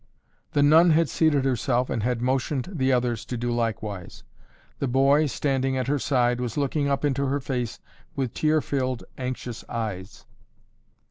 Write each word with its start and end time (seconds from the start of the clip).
The 0.53 0.63
nun 0.63 0.89
had 0.89 1.09
seated 1.09 1.45
herself 1.45 1.87
and 1.91 2.01
had 2.01 2.23
motioned 2.23 2.67
the 2.73 2.91
others 2.91 3.23
to 3.25 3.37
do 3.37 3.51
likewise. 3.51 4.23
The 4.79 4.87
boy, 4.87 5.27
standing 5.27 5.77
at 5.77 5.85
her 5.85 5.99
side, 5.99 6.41
was 6.41 6.57
looking 6.57 6.87
up 6.87 7.05
into 7.05 7.27
her 7.27 7.39
face 7.39 7.79
with 8.15 8.33
tear 8.33 8.61
filled, 8.61 9.03
anxious 9.19 9.63
eyes. 9.69 10.25